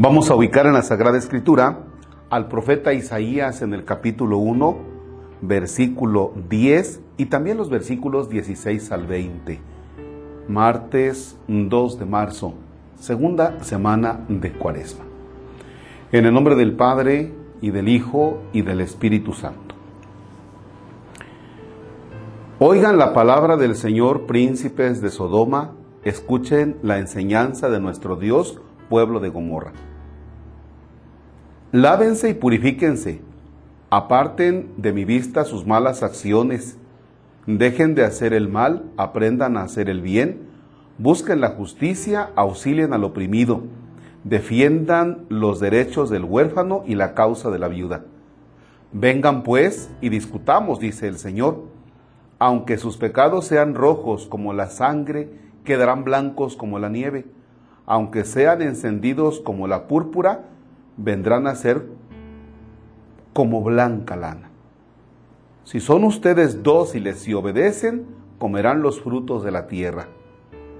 Vamos 0.00 0.30
a 0.30 0.36
ubicar 0.36 0.64
en 0.66 0.74
la 0.74 0.82
Sagrada 0.82 1.18
Escritura 1.18 1.80
al 2.30 2.46
profeta 2.46 2.92
Isaías 2.92 3.62
en 3.62 3.74
el 3.74 3.84
capítulo 3.84 4.38
1, 4.38 4.76
versículo 5.40 6.34
10 6.48 7.00
y 7.16 7.26
también 7.26 7.56
los 7.56 7.68
versículos 7.68 8.30
16 8.30 8.92
al 8.92 9.08
20. 9.08 9.58
Martes 10.46 11.36
2 11.48 11.98
de 11.98 12.04
marzo, 12.06 12.54
segunda 13.00 13.58
semana 13.64 14.20
de 14.28 14.52
Cuaresma. 14.52 15.04
En 16.12 16.26
el 16.26 16.32
nombre 16.32 16.54
del 16.54 16.76
Padre 16.76 17.34
y 17.60 17.72
del 17.72 17.88
Hijo 17.88 18.38
y 18.52 18.62
del 18.62 18.80
Espíritu 18.80 19.32
Santo. 19.32 19.74
Oigan 22.60 22.98
la 22.98 23.12
palabra 23.12 23.56
del 23.56 23.74
Señor, 23.74 24.26
príncipes 24.26 25.00
de 25.00 25.10
Sodoma, 25.10 25.72
escuchen 26.04 26.76
la 26.84 26.98
enseñanza 26.98 27.68
de 27.68 27.80
nuestro 27.80 28.14
Dios, 28.14 28.60
pueblo 28.88 29.20
de 29.20 29.28
Gomorra. 29.28 29.72
Lávense 31.72 32.30
y 32.30 32.34
purifíquense, 32.34 33.20
aparten 33.90 34.72
de 34.76 34.92
mi 34.92 35.04
vista 35.04 35.44
sus 35.44 35.66
malas 35.66 36.02
acciones, 36.02 36.78
dejen 37.46 37.94
de 37.94 38.04
hacer 38.04 38.32
el 38.32 38.48
mal, 38.48 38.84
aprendan 38.96 39.56
a 39.56 39.62
hacer 39.62 39.88
el 39.88 40.00
bien, 40.00 40.48
busquen 40.98 41.40
la 41.40 41.50
justicia, 41.50 42.30
auxilien 42.36 42.92
al 42.92 43.04
oprimido, 43.04 43.62
defiendan 44.24 45.26
los 45.28 45.60
derechos 45.60 46.10
del 46.10 46.24
huérfano 46.24 46.82
y 46.86 46.94
la 46.94 47.14
causa 47.14 47.50
de 47.50 47.58
la 47.58 47.68
viuda. 47.68 48.04
Vengan 48.92 49.42
pues 49.42 49.90
y 50.00 50.08
discutamos, 50.08 50.80
dice 50.80 51.08
el 51.08 51.18
Señor. 51.18 51.64
Aunque 52.38 52.78
sus 52.78 52.96
pecados 52.96 53.46
sean 53.46 53.74
rojos 53.74 54.26
como 54.26 54.52
la 54.52 54.70
sangre, 54.70 55.30
quedarán 55.64 56.04
blancos 56.04 56.56
como 56.56 56.78
la 56.78 56.88
nieve. 56.88 57.26
Aunque 57.90 58.24
sean 58.24 58.60
encendidos 58.60 59.40
como 59.40 59.66
la 59.66 59.88
púrpura, 59.88 60.44
vendrán 60.98 61.46
a 61.46 61.54
ser 61.54 61.86
como 63.32 63.62
blanca 63.62 64.14
lana. 64.14 64.50
Si 65.64 65.80
son 65.80 66.04
ustedes 66.04 66.62
dóciles 66.62 67.26
y 67.26 67.32
obedecen, 67.32 68.04
comerán 68.38 68.82
los 68.82 69.00
frutos 69.00 69.42
de 69.42 69.52
la 69.52 69.68
tierra. 69.68 70.06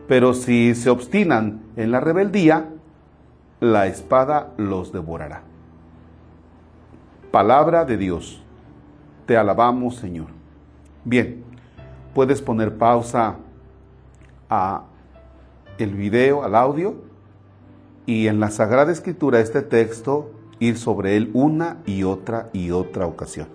Pero 0.06 0.34
si 0.34 0.74
se 0.74 0.90
obstinan 0.90 1.62
en 1.76 1.92
la 1.92 2.00
rebeldía, 2.00 2.68
la 3.60 3.86
espada 3.86 4.52
los 4.58 4.92
devorará. 4.92 5.44
Palabra 7.30 7.86
de 7.86 7.96
Dios. 7.96 8.44
Te 9.24 9.38
alabamos, 9.38 9.96
Señor. 9.96 10.28
Bien, 11.06 11.42
puedes 12.12 12.42
poner 12.42 12.76
pausa 12.76 13.36
a 14.50 14.84
el 15.78 15.94
video, 15.94 16.44
al 16.44 16.54
audio 16.54 16.96
y 18.06 18.26
en 18.26 18.40
la 18.40 18.50
Sagrada 18.50 18.90
Escritura 18.90 19.40
este 19.40 19.62
texto 19.62 20.30
ir 20.58 20.78
sobre 20.78 21.16
él 21.16 21.30
una 21.34 21.78
y 21.86 22.04
otra 22.04 22.50
y 22.52 22.70
otra 22.70 23.06
ocasión. 23.06 23.48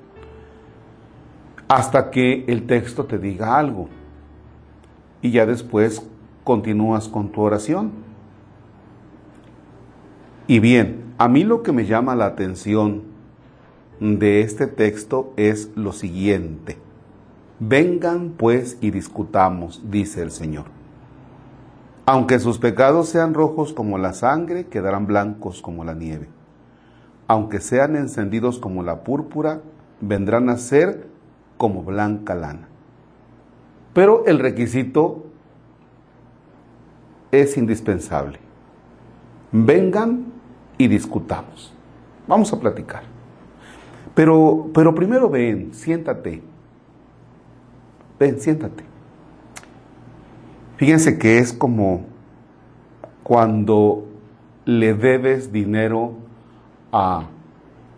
Hasta 1.68 2.12
que 2.12 2.46
el 2.48 2.68
texto 2.68 3.06
te 3.06 3.18
diga 3.18 3.58
algo. 3.58 3.90
Y 5.22 5.32
ya 5.32 5.46
después 5.46 6.06
continúas 6.44 7.08
con 7.08 7.30
tu 7.32 7.42
oración. 7.42 7.92
Y 10.48 10.60
bien, 10.60 11.14
a 11.18 11.28
mí 11.28 11.44
lo 11.44 11.64
que 11.64 11.72
me 11.72 11.86
llama 11.86 12.16
la 12.16 12.26
atención 12.26 13.04
de 14.00 14.42
este 14.42 14.68
texto 14.68 15.34
es 15.38 15.72
lo 15.76 15.94
siguiente. 15.94 16.78
Vengan 17.60 18.34
pues 18.38 18.78
y 18.82 18.92
discutamos, 18.92 19.82
dice 19.90 20.22
el 20.22 20.32
Señor. 20.32 20.83
Aunque 22.06 22.40
sus 22.40 22.60
pecados 22.60 23.08
sean 23.08 23.34
rojos 23.34 23.72
como 23.72 23.98
la 23.98 24.12
sangre, 24.14 24.66
quedarán 24.66 25.08
blancos 25.08 25.62
como 25.62 25.86
la 25.86 25.94
nieve. 25.94 26.28
Aunque 27.28 27.62
sean 27.62 27.96
encendidos 27.96 28.60
como 28.60 28.84
la 28.84 29.04
púrpura, 29.04 29.62
vendrán 30.02 30.50
a 30.50 30.58
ser 30.58 31.08
como 31.58 31.84
blanca 31.84 32.36
lana. 32.36 32.68
Pero 33.94 34.26
el 34.26 34.40
requisito 34.40 35.28
es 37.32 37.56
indispensable. 37.58 38.40
Vengan 39.54 40.26
y 40.78 40.88
discutamos. 40.90 41.74
Vamos 42.28 42.52
a 42.52 42.60
platicar. 42.60 43.04
Pero, 44.14 44.70
pero 44.74 44.94
primero 44.94 45.30
ven, 45.30 45.74
siéntate. 45.74 46.44
Ven, 48.20 48.40
siéntate. 48.40 48.93
Fíjense 50.78 51.18
que 51.18 51.38
es 51.38 51.54
como 51.54 52.02
cuando 53.24 54.06
le 54.66 54.94
debes 54.94 55.52
dinero 55.52 56.14
a 56.92 57.28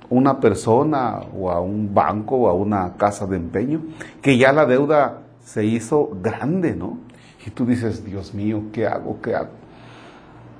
una 0.10 0.40
persona 0.40 1.22
o 1.36 1.52
a 1.52 1.60
un 1.62 1.94
banco 1.94 2.36
o 2.36 2.50
a 2.50 2.54
una 2.54 2.94
casa 2.98 3.26
de 3.26 3.38
empeño, 3.38 3.82
que 4.22 4.38
ya 4.38 4.52
la 4.52 4.66
deuda 4.66 5.22
se 5.44 5.66
hizo 5.66 6.12
grande, 6.22 6.76
¿no? 6.76 6.98
Y 7.46 7.52
tú 7.52 7.66
dices, 7.66 8.04
Dios 8.04 8.34
mío, 8.34 8.64
¿qué 8.72 8.88
hago? 8.88 9.20
¿Qué 9.22 9.36
hago? 9.36 9.52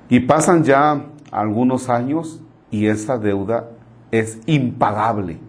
Y 0.10 0.22
pasan 0.22 0.64
ya 0.64 1.06
algunos 1.32 1.90
años 1.90 2.42
y 2.70 2.88
esa 2.88 3.18
deuda 3.18 3.70
es 4.12 4.40
impagable. 4.46 5.40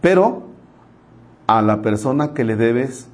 Pero 0.00 0.44
a 1.46 1.60
la 1.62 1.82
persona 1.82 2.32
que 2.32 2.44
le 2.44 2.56
debes 2.56 3.08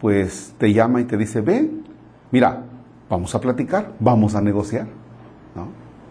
pues 0.00 0.54
te 0.58 0.72
llama 0.72 1.00
y 1.00 1.04
te 1.04 1.16
dice, 1.16 1.40
ven, 1.40 1.84
mira, 2.30 2.64
vamos 3.08 3.34
a 3.34 3.40
platicar, 3.40 3.92
vamos 3.98 4.34
a 4.34 4.40
negociar. 4.40 4.86
¿no? 5.54 5.68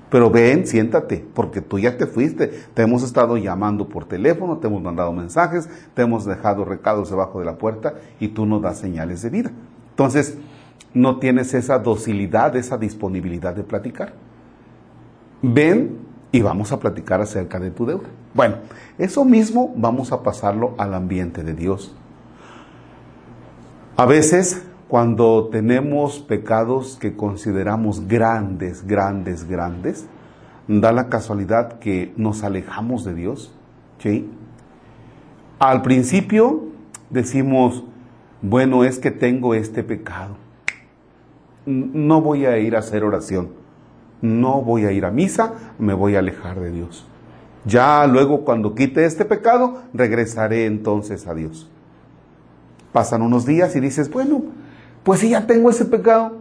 Pero 0.09 0.29
ven, 0.29 0.65
siéntate, 0.65 1.25
porque 1.33 1.61
tú 1.61 1.79
ya 1.79 1.97
te 1.97 2.07
fuiste, 2.07 2.47
te 2.73 2.81
hemos 2.81 3.03
estado 3.03 3.35
llamando 3.37 3.89
por 3.89 4.05
teléfono, 4.05 4.57
te 4.57 4.67
hemos 4.67 4.81
mandado 4.81 5.11
mensajes, 5.11 5.69
te 5.93 6.03
hemos 6.03 6.25
dejado 6.25 6.63
recados 6.63 7.09
debajo 7.09 7.39
de 7.39 7.45
la 7.45 7.57
puerta 7.57 7.95
y 8.19 8.29
tú 8.29 8.45
no 8.45 8.59
das 8.59 8.77
señales 8.79 9.21
de 9.21 9.29
vida. 9.29 9.51
Entonces, 9.89 10.37
no 10.93 11.19
tienes 11.19 11.53
esa 11.53 11.79
docilidad, 11.79 12.55
esa 12.55 12.77
disponibilidad 12.77 13.53
de 13.53 13.63
platicar. 13.63 14.13
Ven 15.41 15.97
y 16.31 16.41
vamos 16.41 16.71
a 16.71 16.79
platicar 16.79 17.21
acerca 17.21 17.59
de 17.59 17.71
tu 17.71 17.85
deuda. 17.85 18.07
Bueno, 18.33 18.55
eso 18.97 19.25
mismo 19.25 19.73
vamos 19.75 20.11
a 20.11 20.23
pasarlo 20.23 20.73
al 20.77 20.93
ambiente 20.93 21.43
de 21.43 21.53
Dios. 21.53 21.93
A 23.99 24.05
veces, 24.05 24.63
cuando 24.87 25.47
tenemos 25.47 26.19
pecados 26.19 26.99
que 27.01 27.15
consideramos 27.15 28.07
grandes, 28.07 28.85
grandes, 28.85 29.47
grandes, 29.47 30.05
da 30.67 30.91
la 30.91 31.09
casualidad 31.09 31.79
que 31.79 32.13
nos 32.15 32.43
alejamos 32.43 33.03
de 33.05 33.15
Dios. 33.15 33.55
¿sí? 33.97 34.29
Al 35.57 35.81
principio 35.81 36.65
decimos, 37.09 37.85
bueno, 38.43 38.83
es 38.83 38.99
que 38.99 39.09
tengo 39.09 39.55
este 39.55 39.81
pecado. 39.81 40.37
No 41.65 42.21
voy 42.21 42.45
a 42.45 42.59
ir 42.59 42.75
a 42.75 42.79
hacer 42.79 43.03
oración. 43.03 43.49
No 44.21 44.61
voy 44.61 44.85
a 44.85 44.91
ir 44.91 45.05
a 45.05 45.11
misa, 45.11 45.53
me 45.79 45.95
voy 45.95 46.15
a 46.15 46.19
alejar 46.19 46.59
de 46.59 46.69
Dios. 46.69 47.07
Ya 47.65 48.05
luego 48.05 48.45
cuando 48.45 48.75
quite 48.75 49.05
este 49.05 49.25
pecado, 49.25 49.81
regresaré 49.91 50.67
entonces 50.67 51.25
a 51.25 51.33
Dios. 51.33 51.67
Pasan 52.97 53.21
unos 53.21 53.45
días 53.45 53.75
y 53.75 53.79
dices, 53.79 54.09
bueno, 54.09 54.41
pues 55.03 55.19
si 55.19 55.29
ya 55.29 55.45
tengo 55.45 55.69
ese 55.69 55.85
pecado, 55.85 56.31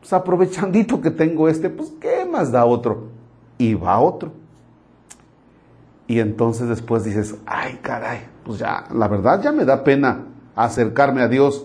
pues 0.00 0.12
aprovechandito 0.12 1.00
que 1.00 1.12
tengo 1.12 1.48
este, 1.48 1.70
pues 1.70 1.92
¿qué 2.00 2.24
más 2.24 2.50
da 2.50 2.64
otro? 2.64 3.10
Y 3.58 3.74
va 3.74 4.00
otro. 4.00 4.32
Y 6.08 6.18
entonces 6.18 6.66
después 6.66 7.04
dices, 7.04 7.36
ay 7.46 7.78
caray, 7.80 8.26
pues 8.44 8.58
ya, 8.58 8.86
la 8.92 9.06
verdad 9.06 9.40
ya 9.40 9.52
me 9.52 9.64
da 9.64 9.84
pena 9.84 10.24
acercarme 10.56 11.22
a 11.22 11.28
Dios, 11.28 11.64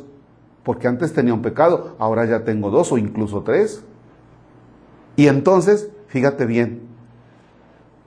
porque 0.62 0.88
antes 0.88 1.12
tenía 1.12 1.34
un 1.34 1.42
pecado, 1.42 1.96
ahora 1.98 2.24
ya 2.26 2.44
tengo 2.44 2.70
dos 2.70 2.92
o 2.92 3.00
incluso 3.00 3.42
tres. 3.42 3.84
Y 5.16 5.26
entonces, 5.26 5.90
fíjate 6.06 6.46
bien, 6.46 6.84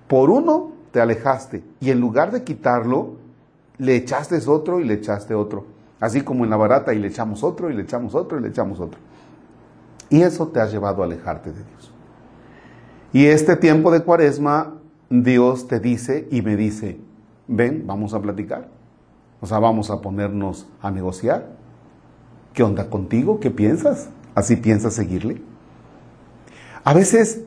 por 0.07 0.31
uno 0.31 0.71
te 0.93 1.01
alejaste 1.01 1.65
y 1.81 1.91
en 1.91 1.99
lugar 1.99 2.31
de 2.31 2.45
quitarlo, 2.45 3.17
le 3.79 3.97
echaste 3.97 4.39
otro 4.47 4.79
y 4.79 4.85
le 4.85 4.95
echaste 4.95 5.35
otro. 5.35 5.82
Así 6.03 6.23
como 6.23 6.43
en 6.43 6.51
la 6.51 6.57
barata 6.57 6.93
y 6.93 6.99
le 6.99 7.07
echamos 7.07 7.45
otro 7.45 7.71
y 7.71 7.75
le 7.75 7.83
echamos 7.83 8.17
otro 8.17 8.37
y 8.37 8.43
le 8.43 8.49
echamos 8.49 8.81
otro. 8.81 8.99
Y 10.11 10.23
eso 10.23 10.49
te 10.49 10.61
ha 10.61 10.67
llevado 10.67 11.01
a 11.01 11.05
alejarte 11.05 11.53
de 11.53 11.63
Dios. 11.63 11.93
Y 13.13 13.27
este 13.27 13.55
tiempo 13.55 13.93
de 13.93 14.03
cuaresma, 14.03 14.75
Dios 15.09 15.69
te 15.69 15.79
dice 15.79 16.27
y 16.33 16.43
me 16.43 16.57
dice, 16.57 16.99
ven, 17.47 17.85
vamos 17.87 18.15
a 18.15 18.21
platicar. 18.21 18.69
O 19.41 19.47
sea, 19.47 19.61
vamos 19.61 19.91
a 19.91 20.01
ponernos 20.01 20.67
a 20.81 20.91
negociar. 20.91 21.51
¿Qué 22.53 22.65
onda 22.65 22.91
contigo? 22.91 23.39
¿Qué 23.39 23.53
piensas? 23.53 24.09
¿Así 24.35 24.57
piensas 24.57 24.95
seguirle? 24.95 25.41
A 26.83 26.95
veces 26.95 27.45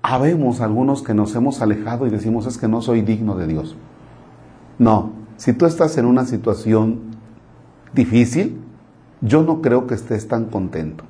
habemos 0.00 0.62
algunos 0.62 1.02
que 1.02 1.12
nos 1.12 1.34
hemos 1.34 1.60
alejado 1.60 2.06
y 2.06 2.10
decimos 2.10 2.46
es 2.46 2.56
que 2.56 2.68
no 2.68 2.80
soy 2.80 3.02
digno 3.02 3.36
de 3.36 3.46
Dios. 3.48 3.76
No, 4.78 5.12
si 5.36 5.52
tú 5.52 5.66
estás 5.66 5.98
en 5.98 6.06
una 6.06 6.24
situación 6.24 7.11
difícil, 7.92 8.60
yo 9.20 9.42
no 9.42 9.62
creo 9.62 9.86
que 9.86 9.94
estés 9.94 10.28
tan 10.28 10.46
contento. 10.46 11.04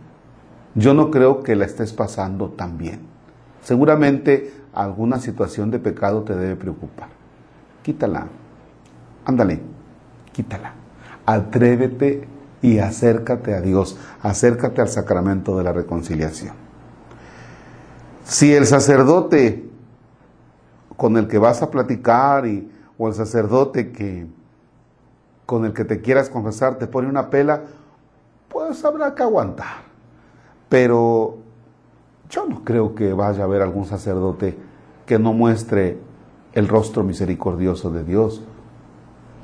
Yo 0.75 0.95
no 0.95 1.11
creo 1.11 1.43
que 1.43 1.57
la 1.57 1.65
estés 1.65 1.93
pasando 1.93 2.51
tan 2.51 2.79
bien. 2.79 3.01
Seguramente 3.63 4.53
alguna 4.73 5.19
situación 5.19 5.71
de 5.71 5.79
pecado 5.79 6.23
te 6.23 6.35
debe 6.35 6.57
preocupar. 6.57 7.09
Quítala. 7.83 8.27
Ándale, 9.25 9.61
quítala. 10.33 10.73
Atrévete 11.27 12.27
y 12.63 12.79
acércate 12.79 13.55
a 13.55 13.61
Dios. 13.61 13.99
Acércate 14.23 14.81
al 14.81 14.89
sacramento 14.89 15.57
de 15.57 15.65
la 15.65 15.73
reconciliación. 15.73 16.55
Si 18.25 18.55
el 18.55 18.67
sacerdote 18.67 19.69
con 20.97 21.17
el 21.17 21.29
que 21.29 21.39
vas 21.39 21.63
a 21.63 21.71
platicar 21.71 22.47
y, 22.47 22.71
o 22.97 23.09
el 23.09 23.15
sacerdote 23.15 23.91
que 23.91 24.27
con 25.47 25.65
el 25.65 25.73
que 25.73 25.85
te 25.85 26.01
quieras 26.01 26.31
confesar 26.31 26.79
te 26.79 26.87
pone 26.87 27.09
una 27.09 27.31
pela, 27.31 27.63
pues 28.49 28.85
habrá 28.85 29.15
que 29.15 29.23
aguantar. 29.23 29.83
Pero 30.69 31.39
yo 32.31 32.47
no 32.47 32.65
creo 32.65 32.95
que 32.95 33.13
vaya 33.13 33.43
a 33.43 33.45
haber 33.45 33.63
algún 33.63 33.85
sacerdote 33.85 34.57
que 35.07 35.19
no 35.19 35.33
muestre 35.33 35.99
el 36.53 36.69
rostro 36.69 37.05
misericordioso 37.05 37.91
de 37.91 38.05
Dios. 38.05 38.43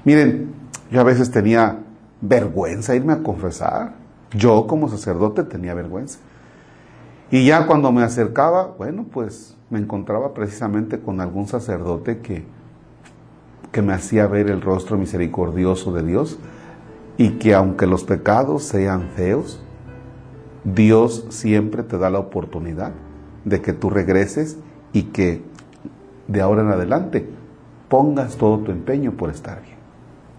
Miren, 0.04 0.54
yo 0.90 1.00
a 1.00 1.04
veces 1.04 1.30
tenía 1.30 1.80
vergüenza 2.20 2.94
irme 2.94 3.12
a 3.12 3.22
confesar. 3.22 3.94
Yo 4.30 4.66
como 4.66 4.88
sacerdote 4.88 5.42
tenía 5.44 5.74
vergüenza. 5.74 6.18
Y 7.30 7.46
ya 7.46 7.66
cuando 7.66 7.92
me 7.92 8.02
acercaba, 8.02 8.74
bueno, 8.78 9.04
pues 9.10 9.54
me 9.70 9.78
encontraba 9.78 10.32
precisamente 10.32 11.00
con 11.00 11.20
algún 11.20 11.46
sacerdote 11.46 12.20
que, 12.20 12.44
que 13.78 13.82
me 13.82 13.92
hacía 13.92 14.26
ver 14.26 14.50
el 14.50 14.60
rostro 14.60 14.98
misericordioso 14.98 15.92
de 15.92 16.02
Dios 16.02 16.36
y 17.16 17.38
que 17.38 17.54
aunque 17.54 17.86
los 17.86 18.02
pecados 18.02 18.64
sean 18.64 19.10
feos, 19.14 19.62
Dios 20.64 21.26
siempre 21.28 21.84
te 21.84 21.96
da 21.96 22.10
la 22.10 22.18
oportunidad 22.18 22.90
de 23.44 23.62
que 23.62 23.72
tú 23.72 23.88
regreses 23.88 24.58
y 24.92 25.04
que 25.04 25.44
de 26.26 26.40
ahora 26.40 26.62
en 26.62 26.70
adelante 26.70 27.30
pongas 27.88 28.36
todo 28.36 28.58
tu 28.58 28.72
empeño 28.72 29.12
por 29.12 29.30
estar 29.30 29.62
bien. 29.62 29.76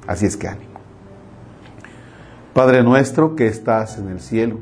Así 0.06 0.26
es 0.26 0.36
que 0.36 0.50
ánimo. 0.50 0.82
Padre 2.54 2.84
nuestro 2.84 3.38
que 3.38 3.48
estás 3.48 4.00
en 4.00 4.10
el 4.10 4.20
cielo, 4.20 4.58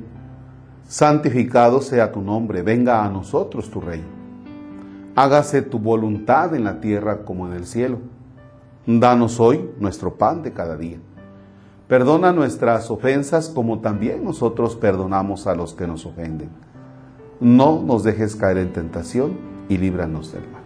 santificado 0.87 1.81
sea 1.81 2.11
tu 2.11 2.21
nombre, 2.21 2.61
venga 2.61 3.03
a 3.03 3.09
nosotros 3.09 3.71
tu 3.71 3.81
reino. 3.81 4.05
Hágase 5.15 5.63
tu 5.63 5.79
voluntad 5.79 6.53
en 6.53 6.63
la 6.63 6.79
tierra 6.79 7.25
como 7.25 7.47
en 7.47 7.53
el 7.53 7.65
cielo. 7.65 8.16
Danos 8.87 9.41
hoy 9.41 9.69
nuestro 9.81 10.13
pan 10.13 10.43
de 10.43 10.53
cada 10.53 10.77
día. 10.77 10.97
Perdona 11.89 12.31
nuestras 12.31 12.89
ofensas 12.89 13.49
como 13.49 13.79
también 13.79 14.23
nosotros 14.23 14.77
perdonamos 14.77 15.45
a 15.45 15.55
los 15.55 15.73
que 15.73 15.87
nos 15.87 16.05
ofenden. 16.05 16.47
No 17.41 17.81
nos 17.81 18.05
dejes 18.05 18.37
caer 18.37 18.59
en 18.59 18.71
tentación 18.71 19.37
y 19.67 19.77
líbranos 19.77 20.31
del 20.31 20.43
mal. 20.43 20.61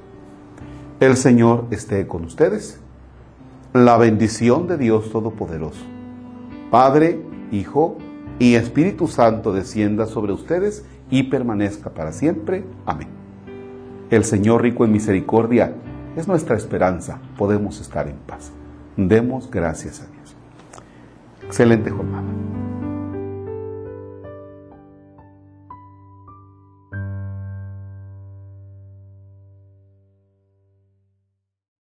El 1.00 1.18
Señor 1.18 1.65
esté 1.71 2.06
con 2.06 2.23
ustedes. 2.23 2.79
La 3.73 3.97
bendición 3.97 4.68
de 4.68 4.77
Dios 4.77 5.12
Todopoderoso, 5.12 5.81
Padre, 6.69 7.25
Hijo 7.51 7.97
y 8.38 8.53
Espíritu 8.53 9.07
Santo 9.07 9.51
descienda 9.51 10.06
sobre 10.06 10.31
ustedes 10.31 10.85
y 11.09 11.23
permanezca 11.23 11.89
para 11.89 12.12
siempre. 12.12 12.65
Amén. 12.85 13.07
El 14.12 14.25
Señor 14.25 14.62
rico 14.62 14.85
en 14.85 14.91
misericordia 14.91 15.73
es 16.15 16.27
nuestra 16.27 16.55
esperanza. 16.55 17.19
Podemos 17.37 17.79
estar 17.79 18.07
en 18.07 18.17
paz. 18.17 18.51
Demos 18.97 19.49
gracias 19.49 20.01
a 20.01 20.07
Dios. 20.07 20.35
Excelente 21.43 21.89
jornada. 21.89 22.60